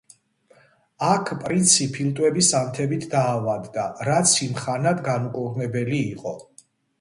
აქ 1.07 1.31
პრინცი 1.43 1.85
ფილტვების 1.97 2.49
ანთებით 2.59 3.05
დაავადდა, 3.11 3.85
რაც 4.09 4.35
იმ 4.47 4.57
ხანად 4.63 5.05
განუკურნებელი 5.11 6.01
იყო. 6.09 6.35